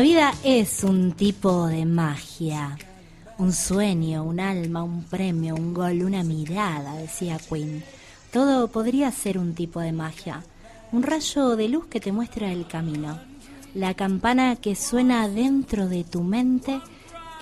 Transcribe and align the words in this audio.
La 0.00 0.04
vida 0.04 0.34
es 0.44 0.82
un 0.82 1.12
tipo 1.12 1.66
de 1.66 1.84
magia. 1.84 2.78
Un 3.36 3.52
sueño, 3.52 4.24
un 4.24 4.40
alma, 4.40 4.82
un 4.82 5.04
premio, 5.04 5.54
un 5.54 5.74
gol, 5.74 6.04
una 6.04 6.22
mirada, 6.22 6.94
decía 6.94 7.36
Quinn. 7.36 7.84
Todo 8.32 8.68
podría 8.68 9.12
ser 9.12 9.36
un 9.36 9.54
tipo 9.54 9.78
de 9.78 9.92
magia. 9.92 10.42
Un 10.90 11.02
rayo 11.02 11.54
de 11.54 11.68
luz 11.68 11.84
que 11.88 12.00
te 12.00 12.12
muestra 12.12 12.50
el 12.50 12.66
camino. 12.66 13.20
La 13.74 13.92
campana 13.92 14.56
que 14.56 14.74
suena 14.74 15.28
dentro 15.28 15.86
de 15.86 16.02
tu 16.04 16.22
mente 16.22 16.80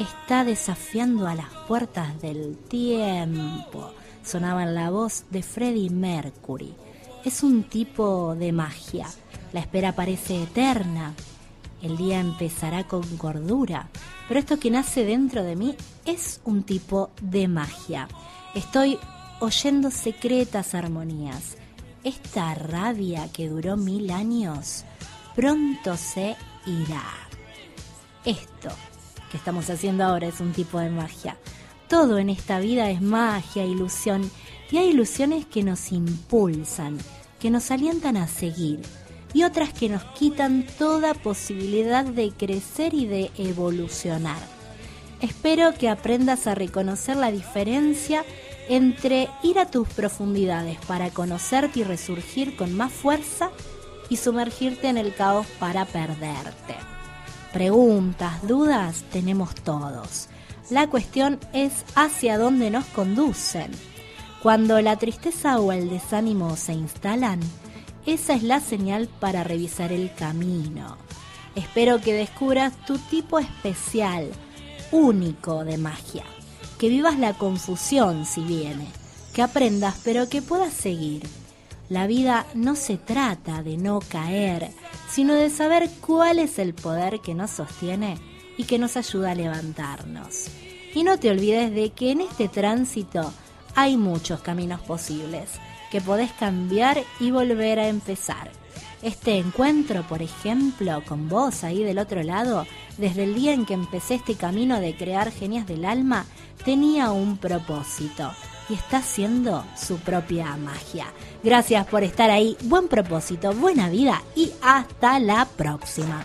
está 0.00 0.42
desafiando 0.42 1.28
a 1.28 1.36
las 1.36 1.50
puertas 1.68 2.20
del 2.20 2.56
tiempo. 2.56 3.92
Sonaba 4.24 4.64
en 4.64 4.74
la 4.74 4.90
voz 4.90 5.26
de 5.30 5.44
Freddie 5.44 5.90
Mercury. 5.90 6.74
Es 7.24 7.44
un 7.44 7.62
tipo 7.62 8.34
de 8.34 8.50
magia. 8.50 9.06
La 9.52 9.60
espera 9.60 9.92
parece 9.92 10.42
eterna, 10.42 11.14
el 11.82 11.96
día 11.96 12.20
empezará 12.20 12.84
con 12.84 13.02
cordura, 13.16 13.88
pero 14.26 14.40
esto 14.40 14.58
que 14.58 14.70
nace 14.70 15.04
dentro 15.04 15.42
de 15.44 15.56
mí 15.56 15.76
es 16.04 16.40
un 16.44 16.62
tipo 16.62 17.10
de 17.20 17.48
magia. 17.48 18.08
Estoy 18.54 18.98
oyendo 19.40 19.90
secretas 19.90 20.74
armonías. 20.74 21.56
Esta 22.04 22.54
rabia 22.54 23.28
que 23.32 23.48
duró 23.48 23.76
mil 23.76 24.10
años 24.10 24.84
pronto 25.34 25.96
se 25.96 26.36
irá. 26.66 27.04
Esto 28.24 28.70
que 29.30 29.36
estamos 29.36 29.68
haciendo 29.70 30.04
ahora 30.04 30.26
es 30.26 30.40
un 30.40 30.52
tipo 30.52 30.78
de 30.80 30.90
magia. 30.90 31.36
Todo 31.88 32.18
en 32.18 32.28
esta 32.28 32.58
vida 32.58 32.90
es 32.90 33.00
magia, 33.00 33.64
ilusión, 33.64 34.30
y 34.70 34.76
hay 34.78 34.88
ilusiones 34.88 35.46
que 35.46 35.62
nos 35.62 35.92
impulsan, 35.92 36.98
que 37.40 37.50
nos 37.50 37.70
alientan 37.70 38.16
a 38.16 38.26
seguir 38.26 38.80
y 39.34 39.44
otras 39.44 39.72
que 39.72 39.88
nos 39.88 40.04
quitan 40.04 40.66
toda 40.78 41.14
posibilidad 41.14 42.04
de 42.04 42.30
crecer 42.30 42.94
y 42.94 43.06
de 43.06 43.30
evolucionar. 43.36 44.38
Espero 45.20 45.74
que 45.74 45.88
aprendas 45.88 46.46
a 46.46 46.54
reconocer 46.54 47.16
la 47.16 47.30
diferencia 47.30 48.24
entre 48.68 49.28
ir 49.42 49.58
a 49.58 49.70
tus 49.70 49.88
profundidades 49.88 50.78
para 50.86 51.10
conocerte 51.10 51.80
y 51.80 51.84
resurgir 51.84 52.56
con 52.56 52.76
más 52.76 52.92
fuerza 52.92 53.50
y 54.08 54.16
sumergirte 54.16 54.88
en 54.88 54.98
el 54.98 55.14
caos 55.14 55.46
para 55.58 55.84
perderte. 55.86 56.76
Preguntas, 57.52 58.46
dudas 58.46 59.04
tenemos 59.10 59.54
todos. 59.54 60.28
La 60.70 60.86
cuestión 60.86 61.40
es 61.52 61.84
hacia 61.94 62.38
dónde 62.38 62.70
nos 62.70 62.84
conducen. 62.86 63.70
Cuando 64.42 64.80
la 64.80 64.96
tristeza 64.96 65.58
o 65.58 65.72
el 65.72 65.88
desánimo 65.88 66.56
se 66.56 66.74
instalan, 66.74 67.40
esa 68.08 68.32
es 68.32 68.42
la 68.42 68.60
señal 68.60 69.06
para 69.20 69.44
revisar 69.44 69.92
el 69.92 70.14
camino. 70.14 70.96
Espero 71.54 72.00
que 72.00 72.14
descubras 72.14 72.72
tu 72.86 72.96
tipo 72.96 73.38
especial, 73.38 74.30
único 74.90 75.62
de 75.62 75.76
magia, 75.76 76.24
que 76.78 76.88
vivas 76.88 77.18
la 77.18 77.34
confusión 77.34 78.24
si 78.24 78.40
viene, 78.40 78.86
que 79.34 79.42
aprendas 79.42 80.00
pero 80.04 80.26
que 80.30 80.40
puedas 80.40 80.72
seguir. 80.72 81.28
La 81.90 82.06
vida 82.06 82.46
no 82.54 82.76
se 82.76 82.96
trata 82.96 83.62
de 83.62 83.76
no 83.76 84.00
caer, 84.00 84.70
sino 85.10 85.34
de 85.34 85.50
saber 85.50 85.90
cuál 86.00 86.38
es 86.38 86.58
el 86.58 86.72
poder 86.72 87.20
que 87.20 87.34
nos 87.34 87.50
sostiene 87.50 88.18
y 88.56 88.64
que 88.64 88.78
nos 88.78 88.96
ayuda 88.96 89.32
a 89.32 89.34
levantarnos. 89.34 90.46
Y 90.94 91.02
no 91.02 91.18
te 91.18 91.30
olvides 91.30 91.74
de 91.74 91.90
que 91.90 92.12
en 92.12 92.22
este 92.22 92.48
tránsito 92.48 93.34
hay 93.74 93.98
muchos 93.98 94.40
caminos 94.40 94.80
posibles 94.80 95.50
que 95.90 96.00
podés 96.00 96.32
cambiar 96.32 97.02
y 97.20 97.30
volver 97.30 97.78
a 97.78 97.88
empezar. 97.88 98.50
Este 99.02 99.38
encuentro, 99.38 100.02
por 100.02 100.22
ejemplo, 100.22 101.02
con 101.06 101.28
vos 101.28 101.62
ahí 101.62 101.84
del 101.84 101.98
otro 101.98 102.22
lado, 102.22 102.66
desde 102.96 103.24
el 103.24 103.34
día 103.34 103.52
en 103.52 103.64
que 103.64 103.74
empecé 103.74 104.16
este 104.16 104.34
camino 104.34 104.80
de 104.80 104.96
crear 104.96 105.30
genias 105.30 105.66
del 105.66 105.84
alma, 105.84 106.26
tenía 106.64 107.12
un 107.12 107.36
propósito 107.38 108.32
y 108.68 108.74
está 108.74 108.98
haciendo 108.98 109.64
su 109.76 109.98
propia 109.98 110.56
magia. 110.56 111.06
Gracias 111.42 111.86
por 111.86 112.02
estar 112.02 112.30
ahí, 112.30 112.56
buen 112.62 112.88
propósito, 112.88 113.52
buena 113.52 113.88
vida 113.88 114.22
y 114.34 114.50
hasta 114.62 115.20
la 115.20 115.46
próxima. 115.46 116.24